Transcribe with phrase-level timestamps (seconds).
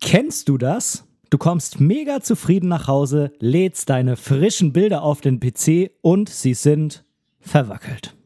[0.00, 1.04] Kennst du das?
[1.28, 6.54] Du kommst mega zufrieden nach Hause, lädst deine frischen Bilder auf den PC und sie
[6.54, 7.04] sind
[7.40, 8.16] verwackelt.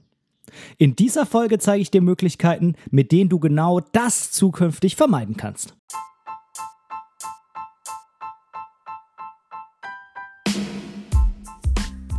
[0.76, 5.74] In dieser Folge zeige ich dir Möglichkeiten, mit denen du genau das zukünftig vermeiden kannst.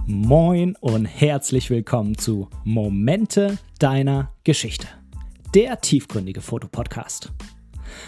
[0.07, 4.87] Moin und herzlich willkommen zu Momente deiner Geschichte,
[5.53, 7.31] der tiefgründige Fotopodcast.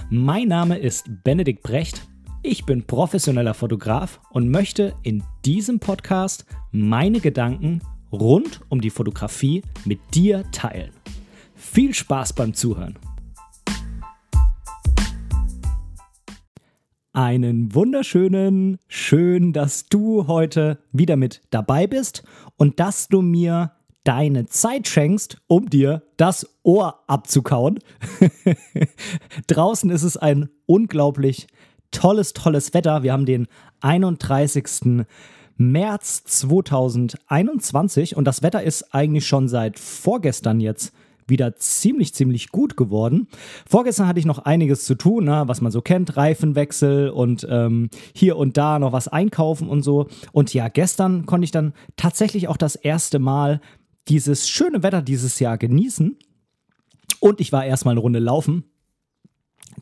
[0.10, 2.08] Mein Name ist Benedikt Brecht.
[2.44, 7.82] Ich bin professioneller Fotograf und möchte in diesem Podcast meine Gedanken
[8.12, 10.92] rund um die Fotografie mit dir teilen.
[11.56, 13.00] Viel Spaß beim Zuhören.
[17.14, 22.24] Einen wunderschönen, schön, dass du heute wieder mit dabei bist
[22.58, 23.72] und dass du mir
[24.06, 27.80] deine Zeit schenkst, um dir das Ohr abzukauen.
[29.48, 31.48] Draußen ist es ein unglaublich
[31.92, 33.04] tolles, tolles Wetter.
[33.04, 33.48] Wir haben den
[33.82, 35.06] 31.
[35.58, 40.94] März 2021 und das Wetter ist eigentlich schon seit vorgestern jetzt
[41.28, 43.28] wieder ziemlich, ziemlich gut geworden.
[43.68, 47.90] Vorgestern hatte ich noch einiges zu tun, ne, was man so kennt, Reifenwechsel und ähm,
[48.14, 50.08] hier und da noch was einkaufen und so.
[50.32, 53.60] Und ja, gestern konnte ich dann tatsächlich auch das erste Mal
[54.08, 56.18] dieses schöne Wetter dieses Jahr genießen.
[57.20, 58.66] Und ich war erstmal eine Runde laufen.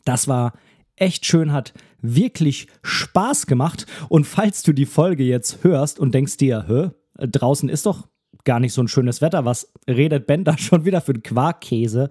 [0.04, 0.52] Das war
[0.96, 3.86] echt schön, hat wirklich Spaß gemacht.
[4.08, 6.90] Und falls du die Folge jetzt hörst und denkst dir, hä,
[7.26, 8.08] draußen ist doch
[8.44, 12.08] gar nicht so ein schönes Wetter, was redet Ben da schon wieder für einen Quarkkäse,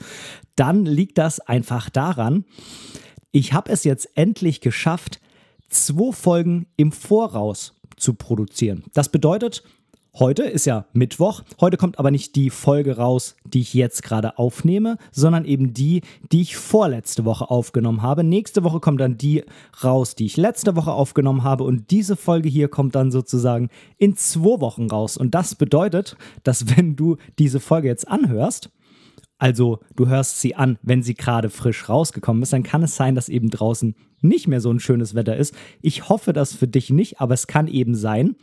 [0.56, 2.46] dann liegt das einfach daran,
[3.32, 5.20] ich habe es jetzt endlich geschafft,
[5.70, 8.84] zwei Folgen im Voraus zu produzieren.
[8.94, 9.64] Das bedeutet,
[10.20, 11.42] Heute ist ja Mittwoch.
[11.60, 16.04] Heute kommt aber nicht die Folge raus, die ich jetzt gerade aufnehme, sondern eben die,
[16.32, 18.24] die ich vorletzte Woche aufgenommen habe.
[18.24, 19.44] Nächste Woche kommt dann die
[19.84, 21.64] raus, die ich letzte Woche aufgenommen habe.
[21.64, 25.18] Und diese Folge hier kommt dann sozusagen in zwei Wochen raus.
[25.18, 28.70] Und das bedeutet, dass wenn du diese Folge jetzt anhörst,
[29.44, 33.14] also du hörst sie an, wenn sie gerade frisch rausgekommen ist, dann kann es sein,
[33.14, 35.54] dass eben draußen nicht mehr so ein schönes Wetter ist.
[35.82, 38.38] Ich hoffe das für dich nicht, aber es kann eben sein.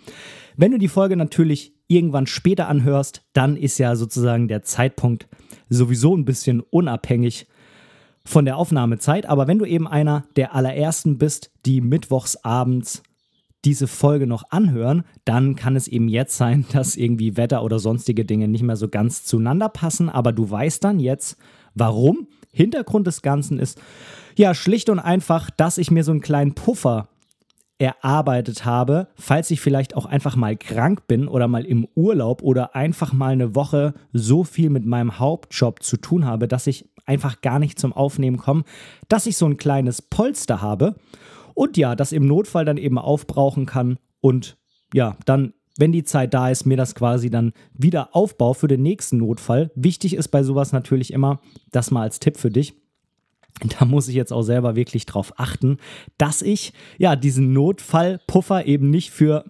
[0.59, 5.27] Wenn du die Folge natürlich irgendwann später anhörst, dann ist ja sozusagen der Zeitpunkt
[5.71, 7.47] sowieso ein bisschen unabhängig
[8.27, 9.25] von der Aufnahmezeit.
[9.25, 13.03] Aber wenn du eben einer der allerersten bist, die mittwochs abends
[13.65, 18.25] diese Folge noch anhören, dann kann es eben jetzt sein, dass irgendwie Wetter oder sonstige
[18.25, 20.09] Dinge nicht mehr so ganz zueinander passen.
[20.09, 21.37] Aber du weißt dann jetzt,
[21.75, 22.28] warum.
[22.53, 23.81] Hintergrund des Ganzen ist
[24.37, 27.09] ja schlicht und einfach, dass ich mir so einen kleinen Puffer
[27.81, 32.75] erarbeitet habe, falls ich vielleicht auch einfach mal krank bin oder mal im Urlaub oder
[32.75, 37.41] einfach mal eine Woche so viel mit meinem Hauptjob zu tun habe, dass ich einfach
[37.41, 38.65] gar nicht zum Aufnehmen komme,
[39.09, 40.97] dass ich so ein kleines Polster habe
[41.60, 44.56] und ja, das im Notfall dann eben aufbrauchen kann und
[44.94, 48.82] ja, dann wenn die Zeit da ist, mir das quasi dann wieder aufbau für den
[48.82, 49.71] nächsten Notfall.
[49.75, 51.41] Wichtig ist bei sowas natürlich immer,
[51.71, 52.72] das mal als Tipp für dich,
[53.78, 55.76] da muss ich jetzt auch selber wirklich drauf achten,
[56.16, 59.44] dass ich ja diesen Notfallpuffer eben nicht für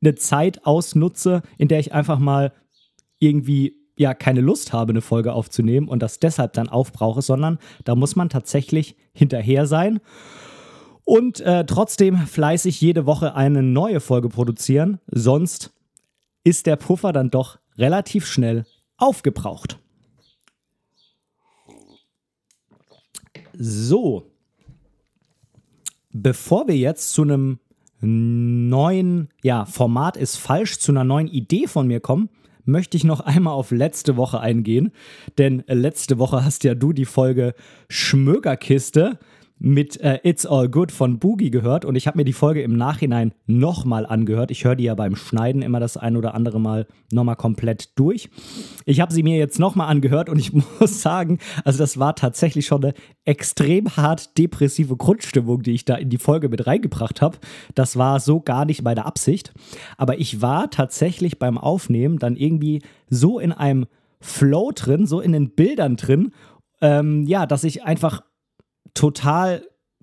[0.00, 2.54] eine Zeit ausnutze, in der ich einfach mal
[3.18, 7.96] irgendwie ja keine Lust habe, eine Folge aufzunehmen und das deshalb dann aufbrauche, sondern da
[7.96, 10.00] muss man tatsächlich hinterher sein
[11.04, 15.72] und äh, trotzdem fleißig jede Woche eine neue Folge produzieren, sonst
[16.44, 19.78] ist der Puffer dann doch relativ schnell aufgebraucht.
[23.54, 24.30] So,
[26.12, 27.58] bevor wir jetzt zu einem
[28.00, 32.30] neuen, ja, Format ist falsch, zu einer neuen Idee von mir kommen,
[32.64, 34.92] möchte ich noch einmal auf letzte Woche eingehen.
[35.38, 37.54] Denn letzte Woche hast ja du die Folge
[37.88, 39.18] Schmögerkiste
[39.64, 42.76] mit äh, It's All Good von Boogie gehört und ich habe mir die Folge im
[42.76, 44.50] Nachhinein nochmal angehört.
[44.50, 48.28] Ich höre die ja beim Schneiden immer das ein oder andere Mal nochmal komplett durch.
[48.86, 52.66] Ich habe sie mir jetzt nochmal angehört und ich muss sagen, also das war tatsächlich
[52.66, 57.38] schon eine extrem hart depressive Grundstimmung, die ich da in die Folge mit reingebracht habe.
[57.76, 59.54] Das war so gar nicht meine Absicht.
[59.96, 63.86] Aber ich war tatsächlich beim Aufnehmen dann irgendwie so in einem
[64.20, 66.32] Flow drin, so in den Bildern drin,
[66.80, 68.22] ähm, ja, dass ich einfach
[68.94, 69.62] total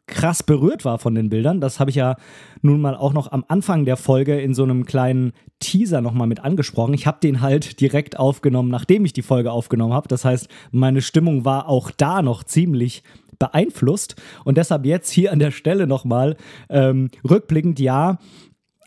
[0.10, 1.62] krass berührt war von den Bildern.
[1.62, 2.16] Das habe ich ja
[2.62, 6.44] nun mal auch noch am Anfang der Folge in so einem kleinen Teaser nochmal mit
[6.44, 6.94] angesprochen.
[6.94, 10.08] Ich habe den halt direkt aufgenommen, nachdem ich die Folge aufgenommen habe.
[10.08, 13.04] Das heißt, meine Stimmung war auch da noch ziemlich
[13.38, 14.16] beeinflusst.
[14.44, 16.36] Und deshalb jetzt hier an der Stelle nochmal
[16.70, 18.18] ähm, rückblickend, ja,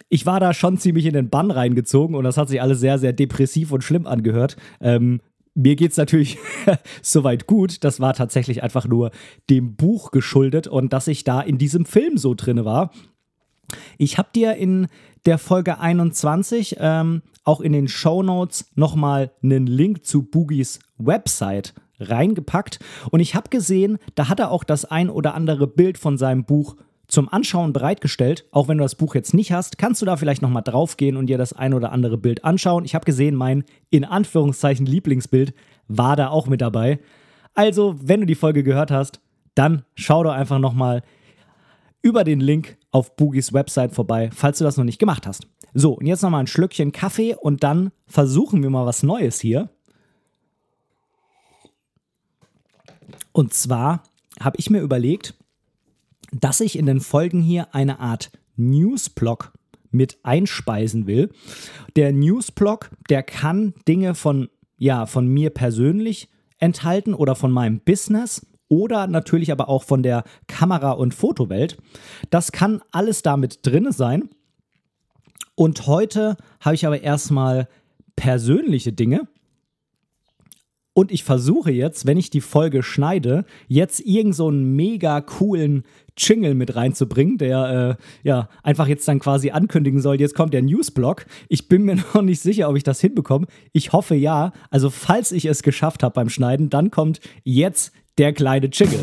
[0.09, 2.99] ich war da schon ziemlich in den Bann reingezogen und das hat sich alles sehr,
[2.99, 4.57] sehr depressiv und schlimm angehört.
[4.83, 5.21] Ähm,
[5.55, 6.39] mir geht es natürlich
[7.03, 7.85] soweit gut.
[7.85, 9.11] Das war tatsächlich einfach nur
[9.51, 12.91] dem Buch geschuldet und dass ich da in diesem Film so drin war.
[13.99, 14.89] Ich habe dir in
[15.25, 21.75] der Folge 21 ähm, auch in den Show Notes nochmal einen Link zu Boogies Website
[21.99, 26.19] reingepackt und ich habe gesehen, da hat er auch das ein oder andere Bild von
[26.19, 26.77] seinem Buch
[27.13, 28.47] zum Anschauen bereitgestellt.
[28.53, 31.27] Auch wenn du das Buch jetzt nicht hast, kannst du da vielleicht nochmal draufgehen und
[31.27, 32.87] dir das ein oder andere Bild anschauen.
[32.87, 35.53] Ich habe gesehen, mein in Anführungszeichen Lieblingsbild
[35.89, 37.01] war da auch mit dabei.
[37.53, 39.21] Also, wenn du die Folge gehört hast,
[39.55, 41.03] dann schau doch einfach nochmal
[42.01, 45.47] über den Link auf Boogies Website vorbei, falls du das noch nicht gemacht hast.
[45.75, 49.69] So, und jetzt nochmal ein Schlückchen Kaffee und dann versuchen wir mal was Neues hier.
[53.33, 54.03] Und zwar
[54.41, 55.35] habe ich mir überlegt,
[56.33, 59.53] dass ich in den Folgen hier eine Art Newsblog
[59.91, 61.31] mit einspeisen will.
[61.97, 64.49] Der Newsblog, der kann Dinge von,
[64.79, 70.25] ja, von mir persönlich enthalten oder von meinem Business oder natürlich aber auch von der
[70.47, 71.77] Kamera- und Fotowelt.
[72.31, 74.31] Das kann alles damit drin sein.
[75.55, 77.69] Und heute habe ich aber erstmal
[78.17, 79.29] persönliche Dinge,
[80.95, 85.85] und ich versuche jetzt, wenn ich die Folge schneide, jetzt irgend so einen mega coolen
[86.19, 90.61] Jingle mit reinzubringen, der äh, ja einfach jetzt dann quasi ankündigen soll, jetzt kommt der
[90.61, 91.25] Newsblock.
[91.49, 93.47] Ich bin mir noch nicht sicher, ob ich das hinbekomme.
[93.73, 94.53] Ich hoffe ja.
[94.71, 99.01] Also falls ich es geschafft habe beim Schneiden, dann kommt jetzt der kleine Jingle.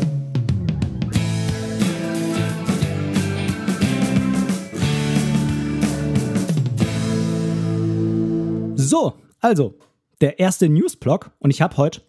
[8.76, 9.74] So, also
[10.20, 12.02] der erste Newsblog und ich habe heute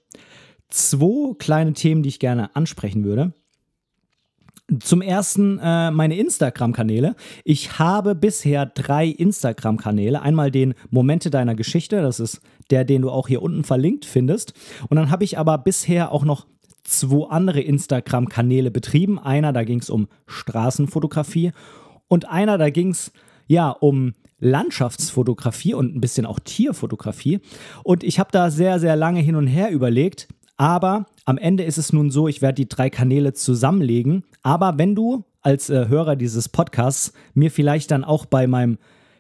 [0.70, 3.34] zwei kleine Themen, die ich gerne ansprechen würde.
[4.80, 7.16] Zum ersten äh, meine Instagram-Kanäle.
[7.44, 10.22] Ich habe bisher drei Instagram-Kanäle.
[10.22, 14.54] Einmal den Momente deiner Geschichte, das ist der, den du auch hier unten verlinkt findest.
[14.88, 16.48] Und dann habe ich aber bisher auch noch
[16.84, 19.20] zwei andere Instagram-Kanäle betrieben.
[19.20, 21.52] Einer, da ging es um Straßenfotografie
[22.08, 23.12] und einer, da ging es
[23.48, 27.40] ja um Landschaftsfotografie und ein bisschen auch Tierfotografie.
[27.84, 30.28] Und ich habe da sehr, sehr lange hin und her überlegt.
[30.58, 34.26] Aber am Ende ist es nun so, ich werde die drei Kanäle zusammenlegen.
[34.44, 38.78] Aber wenn du als äh, Hörer dieses Podcasts mir vielleicht dann auch bei meinem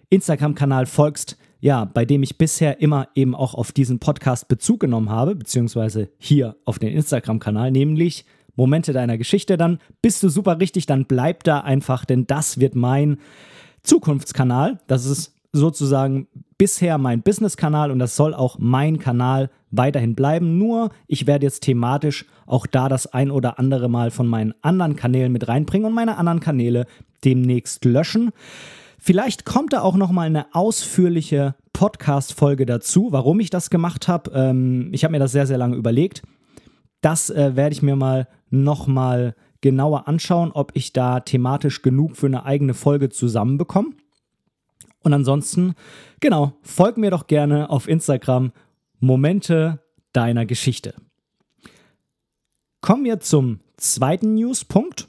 [0.10, 5.10] Instagram-Kanal folgst, ja, bei dem ich bisher immer eben auch auf diesen Podcast Bezug genommen
[5.10, 8.26] habe, beziehungsweise hier auf den Instagram-Kanal, nämlich
[8.56, 12.76] Momente deiner Geschichte, dann bist du super richtig, dann bleib da einfach, denn das wird
[12.76, 13.18] mein
[13.84, 14.80] Zukunftskanal.
[14.88, 20.58] Das ist sozusagen bisher mein Business-Kanal und das soll auch mein Kanal weiterhin bleiben.
[20.58, 24.96] Nur ich werde jetzt thematisch auch da das ein oder andere Mal von meinen anderen
[24.96, 26.86] Kanälen mit reinbringen und meine anderen Kanäle
[27.24, 28.32] demnächst löschen.
[29.00, 34.32] Vielleicht kommt da auch noch mal eine ausführliche Podcast-Folge dazu, warum ich das gemacht habe.
[34.36, 36.22] Ähm, ich habe mir das sehr, sehr lange überlegt.
[37.02, 42.18] Das äh, werde ich mir mal noch mal genauer anschauen, ob ich da thematisch genug
[42.18, 43.92] für eine eigene Folge zusammenbekomme.
[45.04, 45.74] Und ansonsten,
[46.20, 48.52] genau, folg mir doch gerne auf Instagram
[49.00, 49.80] Momente
[50.14, 50.96] deiner Geschichte.
[52.82, 55.08] Kommen wir zum zweiten Newspunkt.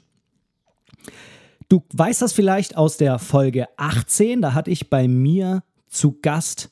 [1.69, 6.71] Du weißt das vielleicht aus der Folge 18, da hatte ich bei mir zu Gast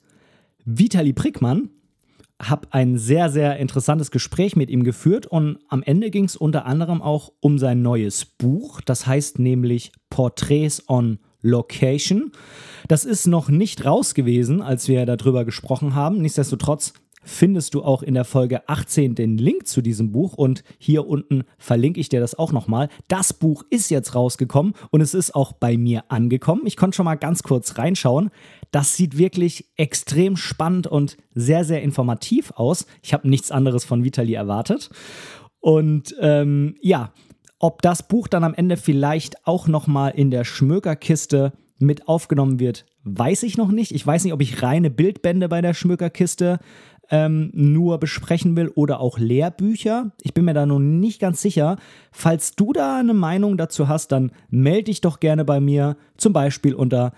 [0.66, 1.70] Vitali Prickmann
[2.42, 6.66] habe ein sehr, sehr interessantes Gespräch mit ihm geführt und am Ende ging es unter
[6.66, 8.82] anderem auch um sein neues Buch.
[8.82, 12.32] Das heißt nämlich Portraits on Location.
[12.88, 16.22] Das ist noch nicht raus gewesen, als wir darüber gesprochen haben.
[16.22, 21.08] Nichtsdestotrotz findest du auch in der Folge 18 den Link zu diesem Buch und hier
[21.08, 22.90] unten verlinke ich dir das auch nochmal.
[23.08, 26.64] Das Buch ist jetzt rausgekommen und es ist auch bei mir angekommen.
[26.66, 28.32] Ich konnte schon mal ganz kurz reinschauen.
[28.72, 32.86] Das sieht wirklich extrem spannend und sehr, sehr informativ aus.
[33.02, 34.90] Ich habe nichts anderes von Vitali erwartet.
[35.60, 37.12] Und ähm, ja,
[37.60, 42.86] ob das Buch dann am Ende vielleicht auch nochmal in der Schmökerkiste mit aufgenommen wird,
[43.04, 43.92] weiß ich noch nicht.
[43.92, 46.60] Ich weiß nicht, ob ich reine Bildbände bei der Schmökerkiste
[47.12, 50.12] ähm, nur besprechen will oder auch Lehrbücher.
[50.22, 51.78] Ich bin mir da noch nicht ganz sicher.
[52.12, 56.34] Falls du da eine Meinung dazu hast, dann melde dich doch gerne bei mir, zum
[56.34, 57.14] Beispiel unter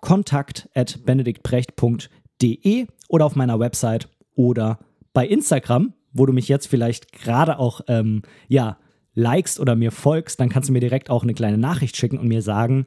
[0.00, 4.78] kontakt.benediktbrecht.de oder auf meiner Website oder
[5.12, 8.78] bei Instagram, wo du mich jetzt vielleicht gerade auch ähm, ja,
[9.14, 12.28] likest oder mir folgst, dann kannst du mir direkt auch eine kleine Nachricht schicken und
[12.28, 12.86] mir sagen,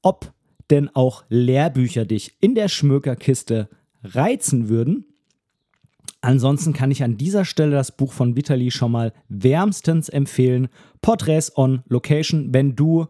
[0.00, 0.32] ob
[0.70, 3.68] denn auch Lehrbücher dich in der Schmökerkiste
[4.02, 5.06] reizen würden.
[6.22, 10.68] Ansonsten kann ich an dieser Stelle das Buch von Vitali schon mal wärmstens empfehlen.
[11.02, 13.06] Portraits on Location, wenn du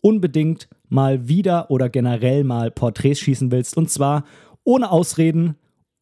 [0.00, 3.76] unbedingt mal wieder oder generell mal Porträts schießen willst.
[3.76, 4.24] Und zwar
[4.64, 5.56] ohne Ausreden,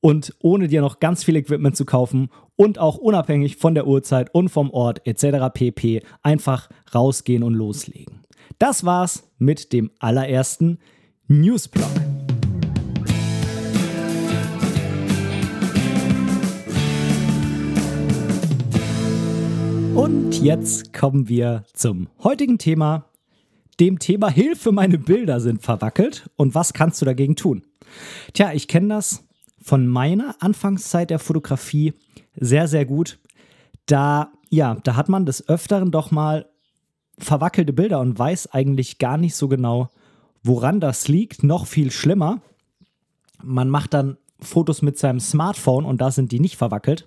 [0.04, 4.34] und ohne dir noch ganz viel Equipment zu kaufen und auch unabhängig von der Uhrzeit
[4.34, 5.48] und vom Ort etc.
[5.54, 6.02] pp.
[6.22, 8.20] einfach rausgehen und loslegen.
[8.58, 10.78] Das war's mit dem allerersten
[11.26, 11.88] Newsblog.
[19.94, 23.06] Und jetzt kommen wir zum heutigen Thema,
[23.80, 27.62] dem Thema Hilfe, meine Bilder sind verwackelt und was kannst du dagegen tun?
[28.32, 29.24] Tja, ich kenne das
[29.62, 31.94] von meiner Anfangszeit der Fotografie
[32.34, 33.18] sehr, sehr gut.
[33.86, 36.46] Da, ja, da hat man des Öfteren doch mal
[37.18, 39.90] verwackelte Bilder und weiß eigentlich gar nicht so genau,
[40.42, 41.42] woran das liegt.
[41.42, 42.40] Noch viel schlimmer,
[43.42, 47.06] man macht dann Fotos mit seinem Smartphone und da sind die nicht verwackelt.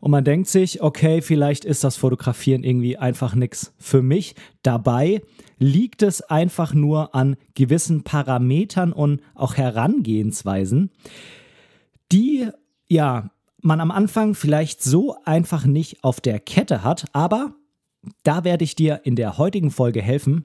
[0.00, 4.34] Und man denkt sich, okay, vielleicht ist das Fotografieren irgendwie einfach nichts für mich.
[4.62, 5.22] Dabei
[5.58, 10.90] liegt es einfach nur an gewissen Parametern und auch Herangehensweisen,
[12.12, 12.48] die
[12.88, 17.54] ja man am Anfang vielleicht so einfach nicht auf der Kette hat, aber
[18.22, 20.44] da werde ich dir in der heutigen Folge helfen,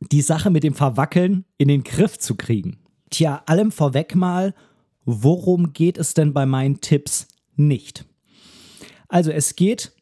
[0.00, 2.78] die Sache mit dem Verwackeln in den Griff zu kriegen.
[3.10, 4.54] Tja, allem vorweg mal,
[5.04, 8.04] worum geht es denn bei meinen Tipps nicht?
[9.12, 9.92] Also es geht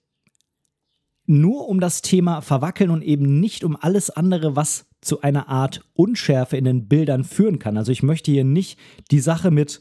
[1.27, 5.85] nur um das Thema Verwackeln und eben nicht um alles andere, was zu einer Art
[5.95, 7.77] Unschärfe in den Bildern führen kann.
[7.77, 8.79] Also ich möchte hier nicht
[9.11, 9.81] die Sache mit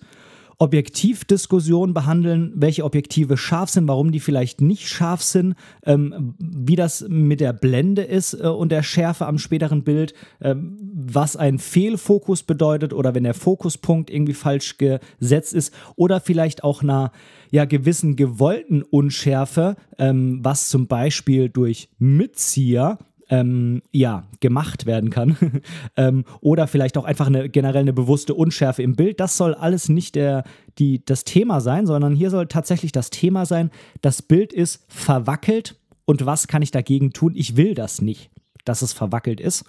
[0.61, 7.05] Objektivdiskussion behandeln, welche Objektive scharf sind, warum die vielleicht nicht scharf sind, ähm, wie das
[7.07, 12.43] mit der Blende ist äh, und der Schärfe am späteren Bild, äh, was ein Fehlfokus
[12.43, 17.13] bedeutet oder wenn der Fokuspunkt irgendwie falsch gesetzt ist oder vielleicht auch einer
[17.51, 22.99] ja, gewissen gewollten Unschärfe, ähm, was zum Beispiel durch Mitzieher
[23.29, 25.37] ähm, ja, gemacht werden kann.
[25.97, 29.19] ähm, oder vielleicht auch einfach eine generell eine bewusste Unschärfe im Bild.
[29.19, 30.43] Das soll alles nicht der,
[30.77, 33.71] die, das Thema sein, sondern hier soll tatsächlich das Thema sein,
[34.01, 37.33] das Bild ist verwackelt und was kann ich dagegen tun?
[37.35, 38.31] Ich will das nicht,
[38.65, 39.63] dass es verwackelt ist.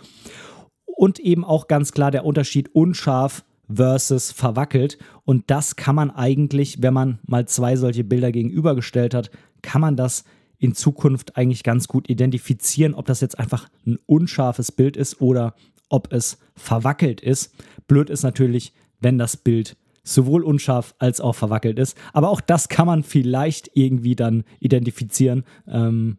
[0.87, 4.99] Und eben auch ganz klar der Unterschied unscharf versus verwackelt.
[5.25, 9.31] Und das kann man eigentlich, wenn man mal zwei solche Bilder gegenübergestellt hat,
[9.63, 10.25] kann man das
[10.61, 15.55] in Zukunft eigentlich ganz gut identifizieren, ob das jetzt einfach ein unscharfes Bild ist oder
[15.89, 17.53] ob es verwackelt ist.
[17.89, 21.97] Blöd ist natürlich, wenn das Bild sowohl unscharf als auch verwackelt ist.
[22.13, 25.45] Aber auch das kann man vielleicht irgendwie dann identifizieren.
[25.67, 26.19] Ähm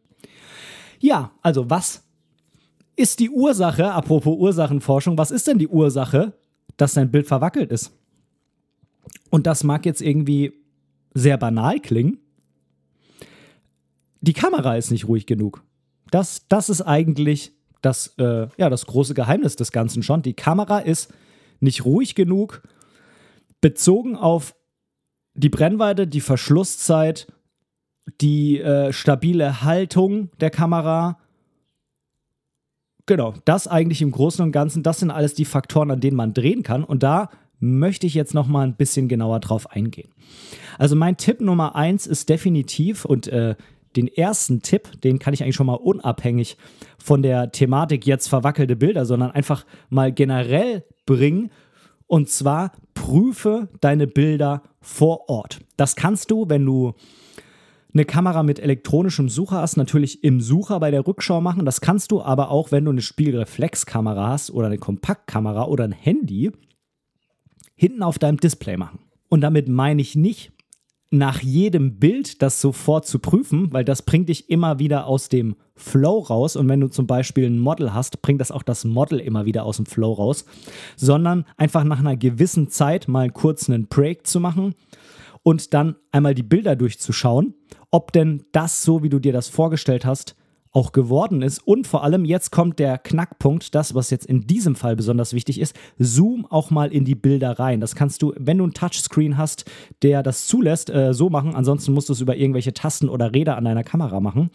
[0.99, 2.03] ja, also was
[2.95, 6.33] ist die Ursache, apropos Ursachenforschung, was ist denn die Ursache,
[6.77, 7.91] dass dein Bild verwackelt ist?
[9.29, 10.53] Und das mag jetzt irgendwie
[11.13, 12.17] sehr banal klingen,
[14.21, 15.63] die Kamera ist nicht ruhig genug.
[16.11, 20.21] Das, das ist eigentlich das, äh, ja, das große Geheimnis des Ganzen schon.
[20.21, 21.13] Die Kamera ist
[21.59, 22.61] nicht ruhig genug,
[23.59, 24.55] bezogen auf
[25.33, 27.27] die Brennweite, die Verschlusszeit,
[28.19, 31.17] die äh, stabile Haltung der Kamera.
[33.05, 36.33] Genau, das eigentlich im Großen und Ganzen, das sind alles die Faktoren, an denen man
[36.33, 36.83] drehen kann.
[36.83, 40.11] Und da möchte ich jetzt noch mal ein bisschen genauer drauf eingehen.
[40.77, 43.55] Also mein Tipp Nummer eins ist definitiv, und äh,
[43.95, 46.57] den ersten Tipp, den kann ich eigentlich schon mal unabhängig
[46.97, 51.51] von der Thematik jetzt verwackelte Bilder, sondern einfach mal generell bringen.
[52.07, 55.59] Und zwar prüfe deine Bilder vor Ort.
[55.77, 56.93] Das kannst du, wenn du
[57.93, 61.65] eine Kamera mit elektronischem Sucher hast, natürlich im Sucher bei der Rückschau machen.
[61.65, 65.91] Das kannst du aber auch, wenn du eine Spiegelreflexkamera hast oder eine Kompaktkamera oder ein
[65.91, 66.51] Handy,
[67.75, 68.99] hinten auf deinem Display machen.
[69.27, 70.51] Und damit meine ich nicht,
[71.11, 75.57] nach jedem Bild das sofort zu prüfen, weil das bringt dich immer wieder aus dem
[75.75, 76.55] Flow raus.
[76.55, 79.65] Und wenn du zum Beispiel ein Model hast, bringt das auch das Model immer wieder
[79.65, 80.45] aus dem Flow raus,
[80.95, 84.73] sondern einfach nach einer gewissen Zeit mal kurz einen Break zu machen
[85.43, 87.55] und dann einmal die Bilder durchzuschauen,
[87.91, 90.35] ob denn das so, wie du dir das vorgestellt hast,
[90.71, 91.59] auch geworden ist.
[91.59, 95.59] Und vor allem, jetzt kommt der Knackpunkt, das, was jetzt in diesem Fall besonders wichtig
[95.59, 97.81] ist, zoom auch mal in die Bilder rein.
[97.81, 99.69] Das kannst du, wenn du ein Touchscreen hast,
[100.01, 101.55] der das zulässt, äh, so machen.
[101.55, 104.49] Ansonsten musst du es über irgendwelche Tasten oder Räder an deiner Kamera machen.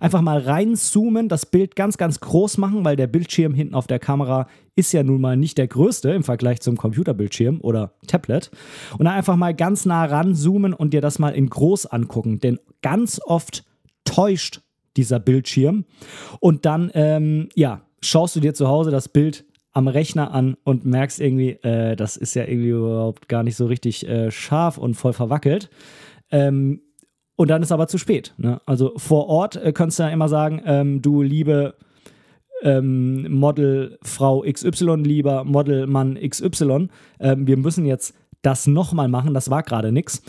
[0.00, 4.00] Einfach mal reinzoomen, das Bild ganz, ganz groß machen, weil der Bildschirm hinten auf der
[4.00, 8.50] Kamera ist ja nun mal nicht der größte im Vergleich zum Computerbildschirm oder Tablet.
[8.98, 12.40] Und dann einfach mal ganz nah ranzoomen und dir das mal in groß angucken.
[12.40, 13.64] Denn ganz oft
[14.04, 14.62] täuscht
[14.96, 15.84] dieser Bildschirm.
[16.40, 20.84] Und dann, ähm, ja, schaust du dir zu Hause das Bild am Rechner an und
[20.84, 24.94] merkst irgendwie, äh, das ist ja irgendwie überhaupt gar nicht so richtig äh, scharf und
[24.94, 25.70] voll verwackelt.
[26.30, 26.82] Ähm,
[27.36, 28.34] und dann ist aber zu spät.
[28.36, 28.60] Ne?
[28.66, 31.74] Also vor Ort äh, kannst du ja immer sagen, ähm, du liebe
[32.62, 39.34] ähm, Model Frau XY, lieber Model Mann XY, ähm, wir müssen jetzt das nochmal machen,
[39.34, 40.22] das war gerade nichts.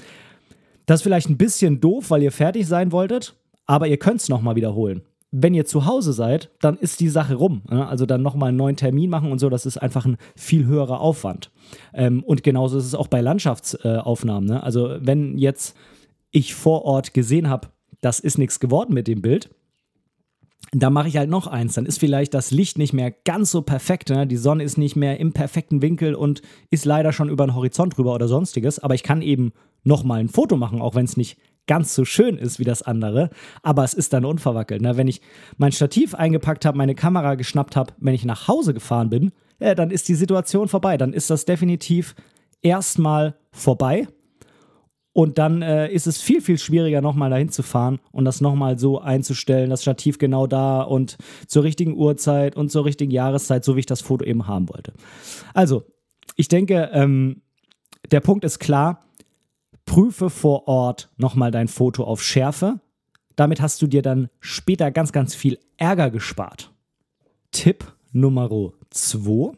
[0.85, 3.35] Das ist vielleicht ein bisschen doof, weil ihr fertig sein wolltet,
[3.71, 5.01] aber ihr könnt es nochmal wiederholen.
[5.31, 7.61] Wenn ihr zu Hause seid, dann ist die Sache rum.
[7.69, 7.87] Ne?
[7.87, 10.99] Also dann nochmal einen neuen Termin machen und so, das ist einfach ein viel höherer
[10.99, 11.51] Aufwand.
[11.93, 14.49] Ähm, und genauso ist es auch bei Landschaftsaufnahmen.
[14.49, 14.61] Ne?
[14.61, 15.77] Also wenn jetzt
[16.31, 17.69] ich vor Ort gesehen habe,
[18.01, 19.49] das ist nichts geworden mit dem Bild,
[20.73, 21.75] da mache ich halt noch eins.
[21.75, 24.09] Dann ist vielleicht das Licht nicht mehr ganz so perfekt.
[24.09, 24.27] Ne?
[24.27, 27.95] Die Sonne ist nicht mehr im perfekten Winkel und ist leider schon über den Horizont
[27.95, 28.79] drüber oder sonstiges.
[28.79, 29.53] Aber ich kann eben
[29.85, 31.37] nochmal ein Foto machen, auch wenn es nicht
[31.71, 33.29] ganz so schön ist wie das andere.
[33.63, 34.81] Aber es ist dann unverwackelt.
[34.81, 34.97] Ne?
[34.97, 35.21] Wenn ich
[35.55, 39.73] mein Stativ eingepackt habe, meine Kamera geschnappt habe, wenn ich nach Hause gefahren bin, ja,
[39.73, 40.97] dann ist die Situation vorbei.
[40.97, 42.13] Dann ist das definitiv
[42.61, 44.09] erstmal vorbei.
[45.13, 48.77] Und dann äh, ist es viel, viel schwieriger, nochmal dahin zu fahren und das nochmal
[48.77, 53.77] so einzustellen, das Stativ genau da und zur richtigen Uhrzeit und zur richtigen Jahreszeit, so
[53.77, 54.91] wie ich das Foto eben haben wollte.
[55.53, 55.83] Also,
[56.35, 57.43] ich denke, ähm,
[58.11, 59.05] der Punkt ist klar,
[59.91, 62.79] prüfe vor Ort nochmal dein Foto auf Schärfe.
[63.35, 66.71] Damit hast du dir dann später ganz, ganz viel Ärger gespart.
[67.51, 68.49] Tipp Nummer
[68.89, 69.51] 2.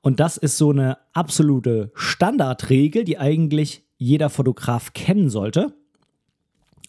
[0.00, 5.74] Und das ist so eine absolute Standardregel, die eigentlich jeder Fotograf kennen sollte.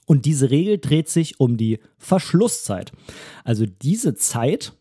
[0.06, 2.94] Und diese Regel dreht sich um die Verschlusszeit.
[3.44, 4.72] Also diese Zeit,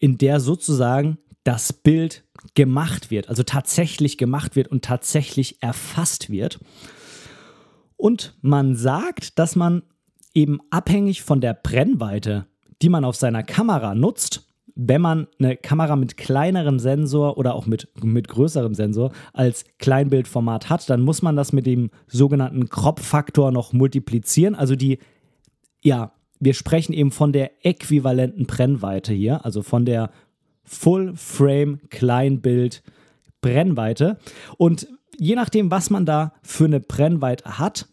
[0.00, 6.58] in der sozusagen das Bild gemacht wird, also tatsächlich gemacht wird und tatsächlich erfasst wird.
[8.04, 9.80] Und man sagt, dass man
[10.34, 12.44] eben abhängig von der Brennweite,
[12.82, 17.64] die man auf seiner Kamera nutzt, wenn man eine Kamera mit kleinerem Sensor oder auch
[17.64, 23.52] mit, mit größerem Sensor als Kleinbildformat hat, dann muss man das mit dem sogenannten Crop-Faktor
[23.52, 24.54] noch multiplizieren.
[24.54, 24.98] Also die,
[25.82, 30.10] ja, wir sprechen eben von der äquivalenten Brennweite hier, also von der
[30.64, 32.82] Full-Frame Kleinbild
[33.40, 34.18] Brennweite.
[34.58, 37.88] Und je nachdem, was man da für eine Brennweite hat,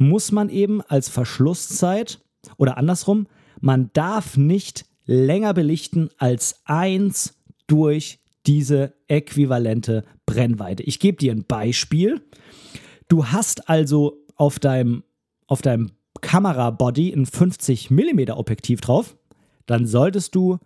[0.00, 2.20] muss man eben als Verschlusszeit
[2.56, 3.26] oder andersrum,
[3.60, 7.34] man darf nicht länger belichten als 1
[7.66, 10.82] durch diese äquivalente Brennweite.
[10.84, 12.22] Ich gebe dir ein Beispiel.
[13.08, 15.04] Du hast also auf deinem,
[15.46, 15.90] auf deinem
[16.22, 19.18] Kamerabody ein 50 mm Objektiv drauf,
[19.66, 20.58] dann solltest du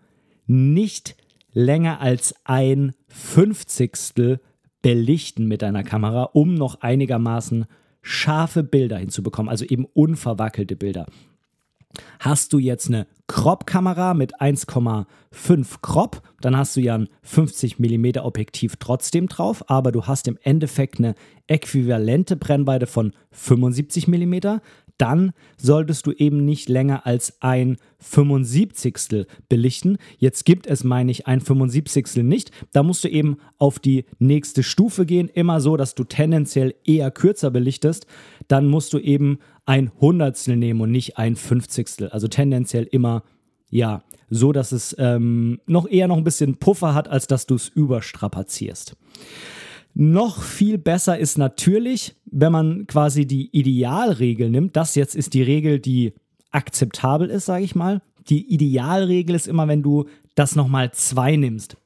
[0.47, 1.17] nicht
[1.51, 4.41] länger als ein Fünfzigstel
[4.81, 7.67] belichten mit deiner Kamera, um noch einigermaßen
[8.05, 11.07] scharfe Bilder hinzubekommen, also eben unverwackelte Bilder.
[12.19, 18.19] Hast du jetzt eine Crop-Kamera mit 1,5 Crop, dann hast du ja ein 50 mm
[18.19, 21.15] Objektiv trotzdem drauf, aber du hast im Endeffekt eine
[21.47, 24.61] äquivalente Brennweite von 75 mm
[24.99, 29.27] dann solltest du eben nicht länger als ein 75.
[29.49, 29.99] belichten.
[30.19, 32.23] Jetzt gibt es, meine ich, ein 75.
[32.23, 32.51] nicht.
[32.73, 37.11] Da musst du eben auf die nächste Stufe gehen, immer so, dass du tendenziell eher
[37.11, 38.07] kürzer belichtest.
[38.47, 42.09] Dann musst du eben ein Hundertstel nehmen und nicht ein Fünfzigstel.
[42.11, 43.25] Also tendenziell immer,
[43.71, 47.55] ja, so, dass es ähm, noch eher noch ein bisschen Puffer hat, als dass du
[47.55, 48.97] es überstrapazierst.
[49.95, 54.77] Noch viel besser ist natürlich, wenn man quasi die Idealregel nimmt.
[54.77, 56.15] Das jetzt ist die Regel, die
[56.51, 58.03] akzeptabel ist, sage ich mal.
[58.29, 61.77] Die Idealregel ist immer, wenn du das nochmal zwei nimmst.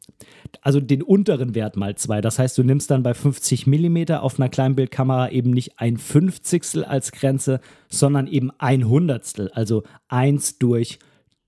[0.63, 2.23] Also den unteren Wert mal zwei.
[2.23, 6.85] Das heißt, du nimmst dann bei 50 mm auf einer Kleinbildkamera eben nicht ein Fünfzigstel
[6.85, 9.51] als Grenze, sondern eben ein Hundertstel.
[9.53, 10.99] Also eins durch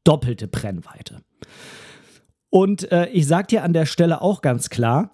[0.04, 1.22] doppelte Brennweite.
[2.50, 5.12] Und äh, ich sage dir an der Stelle auch ganz klar,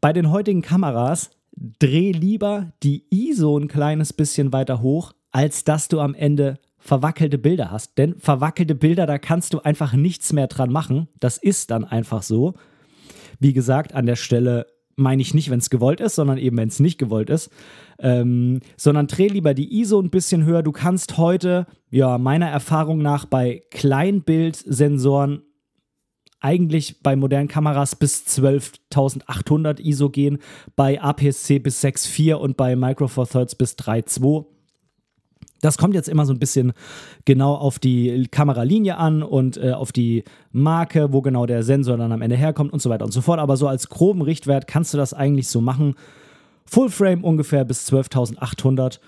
[0.00, 1.30] bei den heutigen Kameras
[1.78, 7.38] dreh lieber die ISO ein kleines bisschen weiter hoch, als dass du am Ende verwackelte
[7.38, 7.98] Bilder hast.
[7.98, 11.08] Denn verwackelte Bilder, da kannst du einfach nichts mehr dran machen.
[11.20, 12.54] Das ist dann einfach so.
[13.40, 16.68] Wie gesagt, an der Stelle meine ich nicht, wenn es gewollt ist, sondern eben, wenn
[16.68, 17.50] es nicht gewollt ist.
[18.00, 20.62] Ähm, sondern dreh lieber die ISO ein bisschen höher.
[20.62, 25.42] Du kannst heute, ja, meiner Erfahrung nach, bei Kleinbildsensoren
[26.40, 30.38] eigentlich bei modernen Kameras bis 12.800 ISO gehen,
[30.76, 34.46] bei APS-C bis 6.4 und bei Micro Four Thirds bis 3.2.
[35.60, 36.72] Das kommt jetzt immer so ein bisschen
[37.24, 40.22] genau auf die Kameralinie an und äh, auf die
[40.52, 43.40] Marke, wo genau der Sensor dann am Ende herkommt und so weiter und so fort.
[43.40, 45.94] Aber so als groben Richtwert kannst du das eigentlich so machen.
[46.64, 49.00] Full Frame ungefähr bis 12.800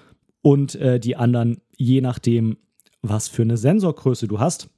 [0.43, 2.57] und äh, die anderen je nachdem,
[3.03, 4.69] was für eine Sensorgröße du hast.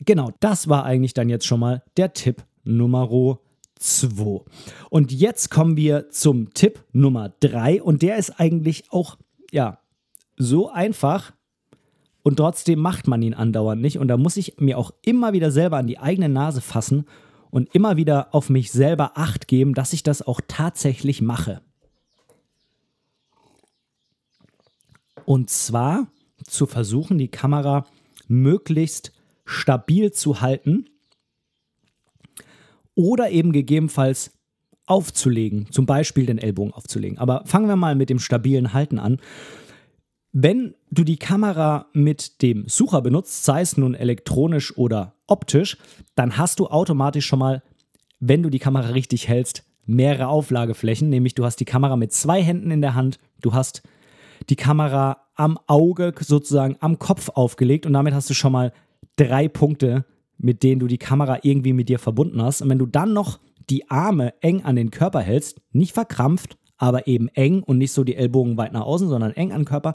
[0.00, 3.38] Genau, das war eigentlich dann jetzt schon mal der Tipp Nummer
[3.78, 4.44] 2.
[4.88, 9.16] Und jetzt kommen wir zum Tipp Nummer 3 und der ist eigentlich auch,
[9.50, 9.78] ja,
[10.36, 11.32] so einfach,
[12.22, 13.98] und trotzdem macht man ihn andauernd nicht.
[13.98, 17.06] Und da muss ich mir auch immer wieder selber an die eigene Nase fassen
[17.50, 21.62] und immer wieder auf mich selber acht geben, dass ich das auch tatsächlich mache.
[25.24, 26.08] Und zwar
[26.44, 27.86] zu versuchen, die Kamera
[28.28, 29.12] möglichst
[29.50, 30.86] stabil zu halten
[32.94, 34.32] oder eben gegebenenfalls
[34.86, 37.18] aufzulegen, zum Beispiel den Ellbogen aufzulegen.
[37.18, 39.18] Aber fangen wir mal mit dem stabilen Halten an.
[40.32, 45.76] Wenn du die Kamera mit dem Sucher benutzt, sei es nun elektronisch oder optisch,
[46.14, 47.62] dann hast du automatisch schon mal,
[48.18, 51.08] wenn du die Kamera richtig hältst, mehrere Auflageflächen.
[51.08, 53.82] Nämlich du hast die Kamera mit zwei Händen in der Hand, du hast
[54.48, 58.72] die Kamera am Auge sozusagen am Kopf aufgelegt und damit hast du schon mal
[59.20, 60.04] drei Punkte,
[60.38, 62.62] mit denen du die Kamera irgendwie mit dir verbunden hast.
[62.62, 67.06] Und wenn du dann noch die Arme eng an den Körper hältst, nicht verkrampft, aber
[67.06, 69.94] eben eng und nicht so die Ellbogen weit nach außen, sondern eng an den Körper,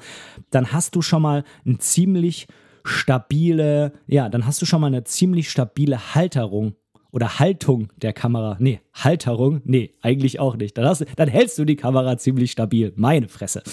[0.51, 2.47] dann hast du schon mal eine ziemlich
[2.83, 6.75] stabile, ja, dann hast du schon mal eine ziemlich stabile Halterung
[7.15, 8.57] oder Haltung der Kamera.
[8.59, 9.61] Nee, Halterung?
[9.63, 10.77] Nee, eigentlich auch nicht.
[10.77, 12.91] Dann, hast, dann hältst du die Kamera ziemlich stabil.
[12.97, 13.63] Meine Fresse.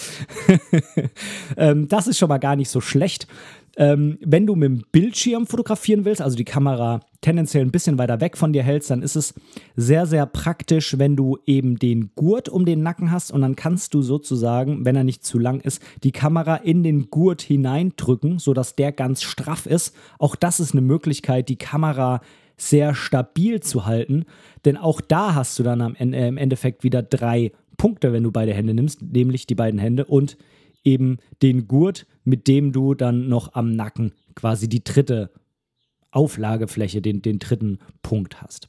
[1.56, 3.26] ähm, das ist schon mal gar nicht so schlecht.
[3.76, 8.20] Ähm, wenn du mit dem Bildschirm fotografieren willst, also die Kamera tendenziell ein bisschen weiter
[8.20, 9.34] weg von dir hältst, dann ist es
[9.76, 13.94] sehr, sehr praktisch, wenn du eben den Gurt um den Nacken hast und dann kannst
[13.94, 18.76] du sozusagen, wenn er nicht zu lang ist, die Kamera in den Gurt hineindrücken, sodass
[18.76, 19.94] der ganz straff ist.
[20.18, 22.20] Auch das ist eine Möglichkeit, die Kamera
[22.58, 24.24] sehr stabil zu halten,
[24.64, 28.30] denn auch da hast du dann am äh, im Endeffekt wieder drei Punkte, wenn du
[28.30, 30.36] beide Hände nimmst, nämlich die beiden Hände und
[30.84, 35.30] eben den Gurt, mit dem du dann noch am Nacken quasi die dritte
[36.10, 38.68] Auflagefläche, den, den dritten Punkt hast.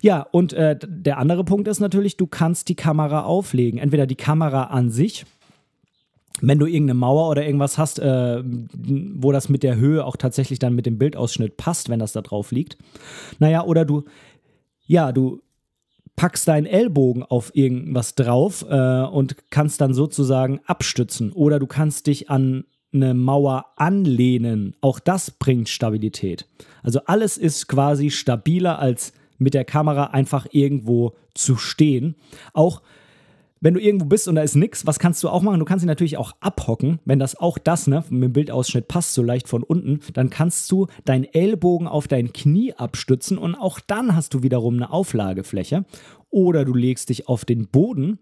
[0.00, 3.80] Ja, und äh, der andere Punkt ist natürlich, du kannst die Kamera auflegen.
[3.80, 5.26] Entweder die Kamera an sich,
[6.40, 10.60] wenn du irgendeine Mauer oder irgendwas hast, äh, wo das mit der Höhe auch tatsächlich
[10.60, 12.78] dann mit dem Bildausschnitt passt, wenn das da drauf liegt.
[13.40, 14.04] Naja, oder du,
[14.86, 15.42] ja, du
[16.18, 21.32] packst deinen Ellbogen auf irgendwas drauf äh, und kannst dann sozusagen abstützen.
[21.32, 24.74] Oder du kannst dich an eine Mauer anlehnen.
[24.80, 26.48] Auch das bringt Stabilität.
[26.82, 32.16] Also alles ist quasi stabiler als mit der Kamera einfach irgendwo zu stehen.
[32.52, 32.82] Auch
[33.60, 35.58] wenn du irgendwo bist und da ist nichts, was kannst du auch machen?
[35.58, 39.14] Du kannst ihn natürlich auch abhocken, wenn das auch das, ne, mit dem Bildausschnitt passt
[39.14, 43.80] so leicht von unten, dann kannst du deinen Ellbogen auf dein Knie abstützen und auch
[43.80, 45.84] dann hast du wiederum eine Auflagefläche.
[46.30, 48.18] Oder du legst dich auf den Boden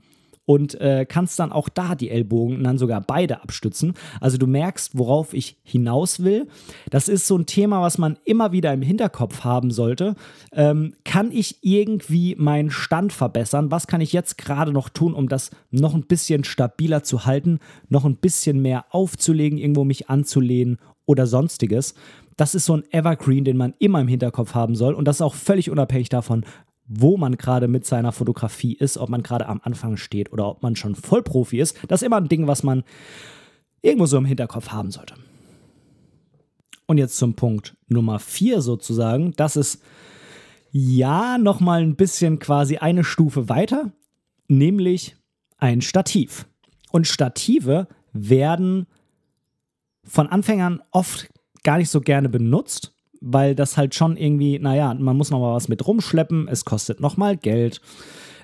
[0.47, 3.95] und äh, kannst dann auch da die Ellbogen dann sogar beide abstützen.
[4.21, 6.47] Also du merkst, worauf ich hinaus will.
[6.89, 10.15] Das ist so ein Thema, was man immer wieder im Hinterkopf haben sollte.
[10.53, 13.71] Ähm, kann ich irgendwie meinen Stand verbessern?
[13.73, 17.59] Was kann ich jetzt gerade noch tun, um das noch ein bisschen stabiler zu halten,
[17.89, 21.95] noch ein bisschen mehr aufzulegen, irgendwo mich anzulehnen oder sonstiges?
[22.37, 24.95] Das ist so ein Evergreen, den man immer im Hinterkopf haben soll.
[24.95, 26.45] Und das ist auch völlig unabhängig davon,
[26.89, 30.63] wo man gerade mit seiner Fotografie ist, ob man gerade am Anfang steht oder ob
[30.63, 31.77] man schon Vollprofi ist.
[31.89, 32.85] Das ist immer ein Ding, was man
[33.83, 35.15] irgendwo so im Hinterkopf haben sollte.
[36.87, 39.33] Und jetzt zum Punkt Nummer 4 sozusagen.
[39.37, 39.83] Das ist
[40.71, 43.93] ja nochmal ein bisschen quasi eine Stufe weiter,
[44.47, 45.17] nämlich
[45.59, 46.47] ein Stativ.
[46.93, 48.87] Und Stative werden
[50.05, 51.29] von Anfängern oft
[51.65, 52.96] gar nicht so gerne benutzt,
[53.29, 57.01] weil das halt schon irgendwie, naja, man muss noch mal was mit rumschleppen, es kostet
[57.01, 57.81] noch mal Geld.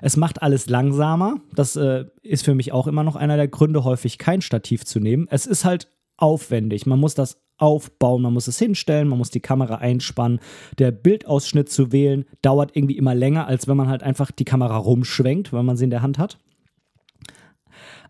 [0.01, 1.37] Es macht alles langsamer.
[1.55, 4.99] Das äh, ist für mich auch immer noch einer der Gründe, häufig kein Stativ zu
[4.99, 5.27] nehmen.
[5.29, 6.85] Es ist halt aufwendig.
[6.85, 10.41] Man muss das aufbauen, man muss es hinstellen, man muss die Kamera einspannen.
[10.79, 14.75] Der Bildausschnitt zu wählen dauert irgendwie immer länger, als wenn man halt einfach die Kamera
[14.75, 16.37] rumschwenkt, weil man sie in der Hand hat.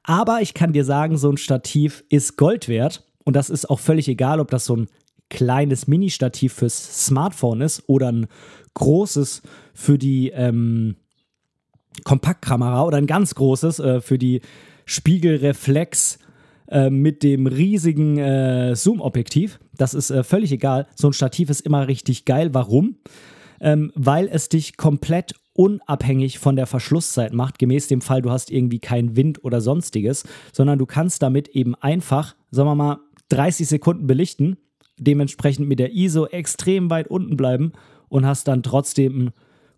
[0.01, 3.03] Aber ich kann dir sagen, so ein Stativ ist Gold wert.
[3.23, 4.87] Und das ist auch völlig egal, ob das so ein
[5.33, 8.27] kleines Mini-Stativ fürs Smartphone ist oder ein
[8.75, 9.41] großes
[9.73, 10.95] für die ähm,
[12.03, 14.41] Kompaktkamera oder ein ganz großes äh, für die
[14.85, 16.19] Spiegelreflex
[16.69, 19.59] äh, mit dem riesigen äh, Zoom-Objektiv.
[19.75, 20.87] Das ist äh, völlig egal.
[20.95, 22.53] So ein Stativ ist immer richtig geil.
[22.53, 22.97] Warum?
[23.59, 28.51] Ähm, weil es dich komplett unabhängig von der Verschlusszeit macht, gemäß dem Fall, du hast
[28.51, 33.67] irgendwie keinen Wind oder sonstiges, sondern du kannst damit eben einfach, sagen wir mal, 30
[33.67, 34.57] Sekunden belichten
[34.97, 37.73] dementsprechend mit der ISO extrem weit unten bleiben
[38.09, 39.31] und hast dann trotzdem ein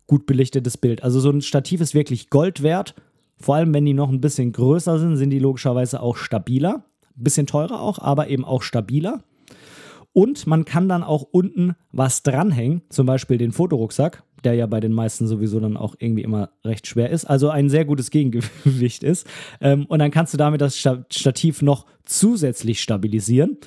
[0.08, 1.04] gut belichtetes Bild.
[1.04, 2.96] Also so ein Stativ ist wirklich Gold wert.
[3.38, 6.86] Vor allem, wenn die noch ein bisschen größer sind, sind die logischerweise auch stabiler.
[7.18, 9.24] Ein bisschen teurer auch, aber eben auch stabiler.
[10.14, 14.80] Und man kann dann auch unten was dranhängen, zum Beispiel den Fotorucksack, der ja bei
[14.80, 19.04] den meisten sowieso dann auch irgendwie immer recht schwer ist, also ein sehr gutes Gegengewicht
[19.04, 19.28] ist.
[19.60, 23.58] Ähm, und dann kannst du damit das Stativ noch zusätzlich stabilisieren.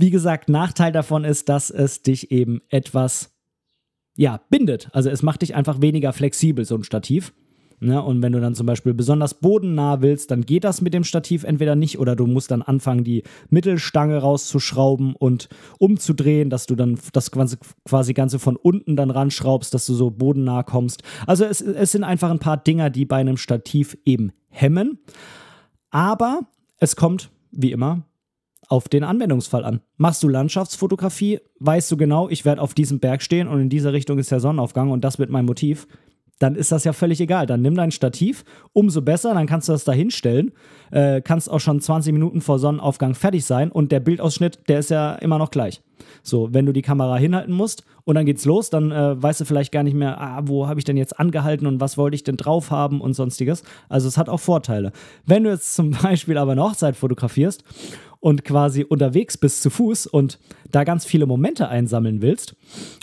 [0.00, 3.36] Wie gesagt, Nachteil davon ist, dass es dich eben etwas,
[4.16, 4.88] ja, bindet.
[4.92, 7.34] Also es macht dich einfach weniger flexibel, so ein Stativ.
[7.80, 8.02] Ne?
[8.02, 11.44] Und wenn du dann zum Beispiel besonders bodennah willst, dann geht das mit dem Stativ
[11.44, 16.98] entweder nicht oder du musst dann anfangen, die Mittelstange rauszuschrauben und umzudrehen, dass du dann
[17.12, 21.02] das quasi Ganze von unten dann ranschraubst, dass du so bodennah kommst.
[21.26, 24.98] Also es, es sind einfach ein paar Dinger, die bei einem Stativ eben hemmen.
[25.90, 26.40] Aber
[26.78, 28.06] es kommt, wie immer,
[28.70, 29.80] auf den Anwendungsfall an.
[29.98, 33.92] Machst du Landschaftsfotografie, weißt du genau, ich werde auf diesem Berg stehen und in dieser
[33.92, 35.86] Richtung ist der Sonnenaufgang und das wird mein Motiv
[36.40, 37.46] dann ist das ja völlig egal.
[37.46, 40.52] Dann nimm dein Stativ, umso besser, dann kannst du das da hinstellen.
[40.90, 44.90] Äh, kannst auch schon 20 Minuten vor Sonnenaufgang fertig sein und der Bildausschnitt, der ist
[44.90, 45.82] ja immer noch gleich.
[46.22, 49.44] So, wenn du die Kamera hinhalten musst und dann geht's los, dann äh, weißt du
[49.44, 52.24] vielleicht gar nicht mehr, ah, wo habe ich denn jetzt angehalten und was wollte ich
[52.24, 53.62] denn drauf haben und sonstiges.
[53.90, 54.92] Also es hat auch Vorteile.
[55.26, 57.64] Wenn du jetzt zum Beispiel aber eine Hochzeit fotografierst
[58.20, 60.38] und quasi unterwegs bist zu Fuß und
[60.70, 62.54] da ganz viele Momente einsammeln willst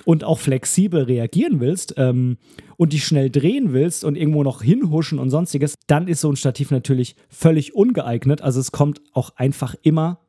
[0.06, 2.38] und auch flexibel reagieren willst ähm,
[2.78, 6.36] und dich schnell drehen willst und irgendwo noch hinhuschen und sonstiges, dann ist so ein
[6.36, 8.42] Stativ natürlich völlig ungeeignet.
[8.42, 10.20] Also es kommt auch einfach immer,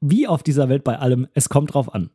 [0.00, 2.10] wie auf dieser Welt bei allem, es kommt drauf an.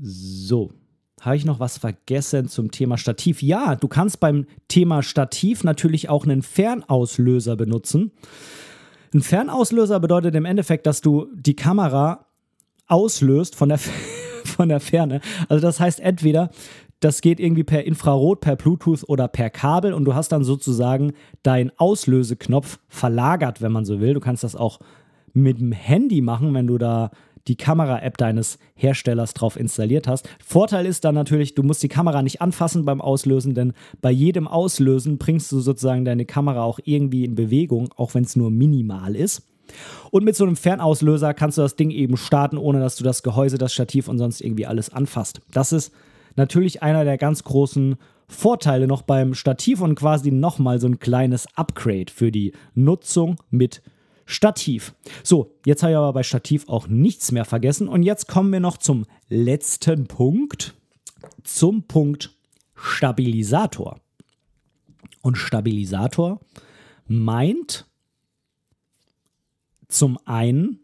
[0.00, 0.72] So,
[1.20, 3.42] habe ich noch was vergessen zum Thema Stativ?
[3.42, 8.12] Ja, du kannst beim Thema Stativ natürlich auch einen Fernauslöser benutzen.
[9.14, 12.26] Ein Fernauslöser bedeutet im Endeffekt, dass du die Kamera
[12.88, 13.78] auslöst von der,
[14.44, 15.20] von der Ferne.
[15.48, 16.50] Also das heißt entweder,
[16.98, 21.12] das geht irgendwie per Infrarot, per Bluetooth oder per Kabel und du hast dann sozusagen
[21.44, 24.14] deinen Auslöseknopf verlagert, wenn man so will.
[24.14, 24.80] Du kannst das auch
[25.32, 27.12] mit dem Handy machen, wenn du da
[27.48, 30.28] die Kamera-App deines Herstellers drauf installiert hast.
[30.44, 34.48] Vorteil ist dann natürlich, du musst die Kamera nicht anfassen beim Auslösen, denn bei jedem
[34.48, 39.14] Auslösen bringst du sozusagen deine Kamera auch irgendwie in Bewegung, auch wenn es nur minimal
[39.14, 39.42] ist.
[40.10, 43.22] Und mit so einem Fernauslöser kannst du das Ding eben starten, ohne dass du das
[43.22, 45.40] Gehäuse, das Stativ und sonst irgendwie alles anfasst.
[45.52, 45.92] Das ist
[46.36, 47.96] natürlich einer der ganz großen
[48.28, 53.74] Vorteile noch beim Stativ und quasi nochmal so ein kleines Upgrade für die Nutzung mit
[53.74, 53.93] Stativ.
[55.22, 57.88] So, jetzt habe ich aber bei Stativ auch nichts mehr vergessen.
[57.88, 60.74] Und jetzt kommen wir noch zum letzten Punkt.
[61.42, 62.34] Zum Punkt
[62.74, 64.00] Stabilisator.
[65.22, 66.40] Und Stabilisator
[67.06, 67.86] meint
[69.88, 70.80] zum einen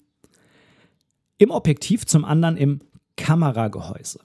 [1.38, 2.80] im Objektiv, zum anderen im
[3.16, 4.20] Kameragehäuse.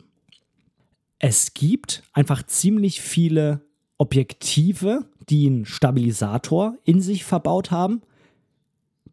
[1.20, 3.62] Es gibt einfach ziemlich viele
[3.98, 8.02] Objektive, die einen Stabilisator in sich verbaut haben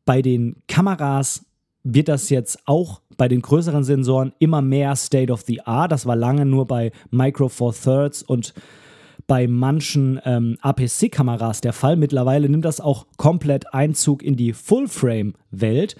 [0.04, 1.44] bei den Kameras
[1.84, 5.92] wird das jetzt auch bei den größeren Sensoren immer mehr State of the Art.
[5.92, 8.54] Das war lange nur bei Micro Four Thirds und
[9.26, 11.96] bei manchen ähm, APC-Kameras der Fall.
[11.96, 15.96] Mittlerweile nimmt das auch komplett Einzug in die Full-Frame-Welt.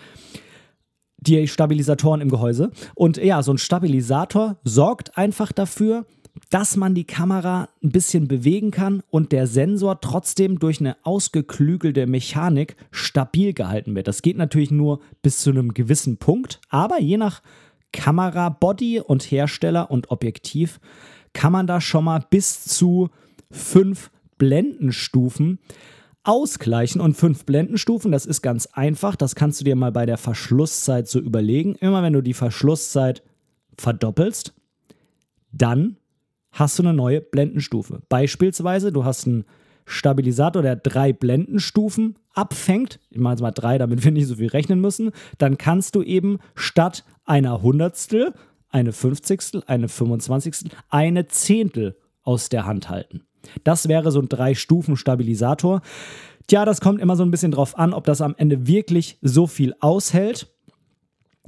[1.19, 2.71] Die Stabilisatoren im Gehäuse.
[2.95, 6.05] Und ja, so ein Stabilisator sorgt einfach dafür,
[6.51, 12.07] dass man die Kamera ein bisschen bewegen kann und der Sensor trotzdem durch eine ausgeklügelte
[12.07, 14.09] Mechanik stabil gehalten wird.
[14.09, 17.43] Das geht natürlich nur bis zu einem gewissen Punkt, aber je nach
[17.93, 20.81] Kamera, Body und Hersteller und Objektiv
[21.35, 23.11] kann man da schon mal bis zu
[23.51, 25.59] fünf Blendenstufen
[26.25, 27.01] ausgleichen.
[27.01, 29.17] Und fünf Blendenstufen, das ist ganz einfach.
[29.17, 31.75] Das kannst du dir mal bei der Verschlusszeit so überlegen.
[31.77, 33.23] Immer wenn du die Verschlusszeit
[33.77, 34.55] verdoppelst,
[35.53, 35.97] dann
[36.53, 38.03] hast du eine neue Blendenstufe.
[38.09, 39.45] Beispielsweise, du hast einen
[39.85, 43.01] Stabilisator, der drei Blendenstufen abfängt.
[43.11, 45.11] Ich mache jetzt mal drei, damit wir nicht so viel rechnen müssen.
[45.39, 48.33] Dann kannst du eben statt einer Hundertstel,
[48.69, 53.23] eine Fünfzigstel, eine Fünfundzwanzigstel, eine Zehntel aus der Hand halten.
[53.65, 55.83] Das wäre so ein Drei-Stufen-Stabilisator.
[56.47, 59.47] Tja, das kommt immer so ein bisschen drauf an, ob das am Ende wirklich so
[59.47, 60.49] viel aushält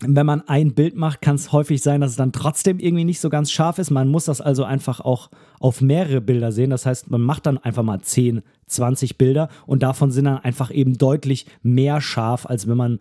[0.00, 3.20] wenn man ein Bild macht, kann es häufig sein, dass es dann trotzdem irgendwie nicht
[3.20, 3.90] so ganz scharf ist.
[3.90, 5.30] Man muss das also einfach auch
[5.60, 6.70] auf mehrere Bilder sehen.
[6.70, 10.72] Das heißt, man macht dann einfach mal 10, 20 Bilder und davon sind dann einfach
[10.72, 12.98] eben deutlich mehr scharf, als wenn man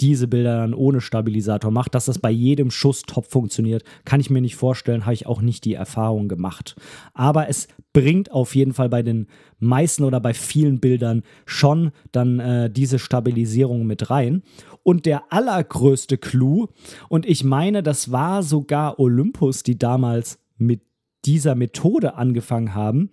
[0.00, 4.30] diese Bilder dann ohne Stabilisator macht, dass das bei jedem Schuss top funktioniert, kann ich
[4.30, 6.74] mir nicht vorstellen, habe ich auch nicht die Erfahrung gemacht.
[7.12, 9.28] Aber es bringt auf jeden Fall bei den
[9.60, 14.42] meisten oder bei vielen Bildern schon dann äh, diese Stabilisierung mit rein.
[14.84, 16.68] Und der allergrößte Clou,
[17.08, 20.82] und ich meine, das war sogar Olympus, die damals mit
[21.24, 23.10] dieser Methode angefangen haben,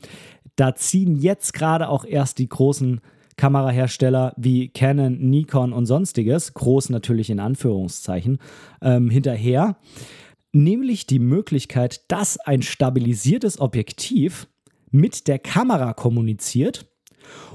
[0.55, 3.01] da ziehen jetzt gerade auch erst die großen
[3.37, 8.37] Kamerahersteller wie Canon, Nikon und sonstiges, groß natürlich in Anführungszeichen,
[8.81, 9.77] ähm, hinterher.
[10.51, 14.47] Nämlich die Möglichkeit, dass ein stabilisiertes Objektiv
[14.91, 16.90] mit der Kamera kommuniziert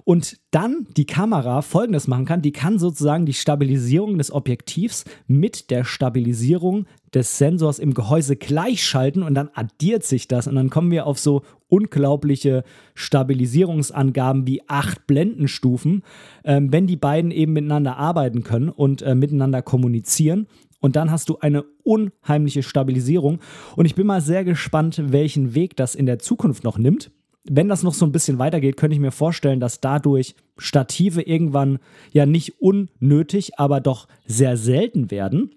[0.09, 5.69] Und dann die Kamera folgendes machen kann, die kann sozusagen die Stabilisierung des Objektivs mit
[5.69, 10.93] der Stabilisierung des Sensors im Gehäuse gleichschalten und dann addiert sich das und dann kommen
[10.93, 12.63] wir auf so unglaubliche
[12.95, 16.05] Stabilisierungsangaben wie acht Blendenstufen,
[16.45, 20.47] äh, wenn die beiden eben miteinander arbeiten können und äh, miteinander kommunizieren.
[20.79, 23.41] Und dann hast du eine unheimliche Stabilisierung.
[23.75, 27.11] Und ich bin mal sehr gespannt, welchen Weg das in der Zukunft noch nimmt
[27.51, 31.79] wenn das noch so ein bisschen weitergeht, könnte ich mir vorstellen, dass dadurch Stative irgendwann
[32.13, 35.55] ja nicht unnötig, aber doch sehr selten werden.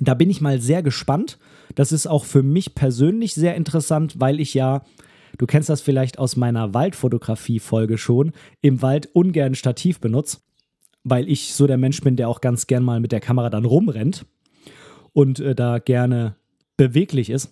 [0.00, 1.38] Da bin ich mal sehr gespannt.
[1.74, 4.82] Das ist auch für mich persönlich sehr interessant, weil ich ja,
[5.38, 10.38] du kennst das vielleicht aus meiner Waldfotografie-Folge schon, im Wald ungern Stativ benutze,
[11.04, 13.64] weil ich so der Mensch bin, der auch ganz gern mal mit der Kamera dann
[13.64, 14.26] rumrennt
[15.12, 16.36] und äh, da gerne
[16.76, 17.50] beweglich ist.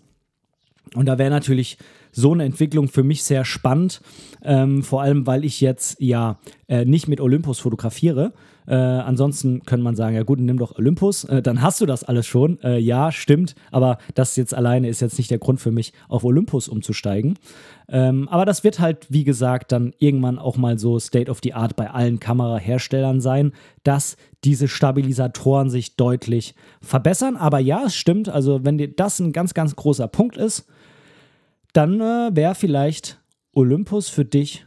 [0.95, 1.79] Und da wäre natürlich
[2.13, 4.01] so eine Entwicklung für mich sehr spannend,
[4.43, 8.33] ähm, vor allem weil ich jetzt ja äh, nicht mit Olympus fotografiere.
[8.67, 12.05] Äh, ansonsten könnte man sagen, ja gut, nimm doch Olympus, äh, dann hast du das
[12.05, 12.61] alles schon.
[12.63, 16.23] Äh, ja, stimmt, aber das jetzt alleine ist jetzt nicht der Grund für mich, auf
[16.23, 17.39] Olympus umzusteigen.
[17.89, 21.55] Ähm, aber das wird halt, wie gesagt, dann irgendwann auch mal so State of the
[21.55, 23.53] Art bei allen Kameraherstellern sein,
[23.85, 27.37] dass diese Stabilisatoren sich deutlich verbessern.
[27.39, 30.67] Aber ja, es stimmt, also wenn dir das ein ganz, ganz großer Punkt ist,
[31.79, 34.67] dann äh, wäre vielleicht Olympus für dich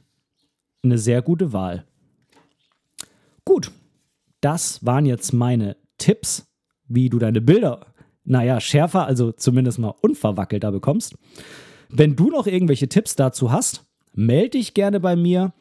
[0.81, 1.85] eine sehr gute Wahl.
[3.43, 3.69] Gut,
[4.39, 6.47] das waren jetzt meine Tipps,
[6.87, 7.87] wie du deine Bilder,
[8.23, 11.17] naja, schärfer, also zumindest mal unverwackelter bekommst.
[11.89, 15.51] Wenn du noch irgendwelche Tipps dazu hast, melde dich gerne bei mir